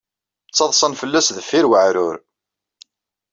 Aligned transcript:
Ttaḍsan 0.49 0.93
fell-as 1.01 1.27
deffir 1.37 1.65
weɛrur. 1.69 2.15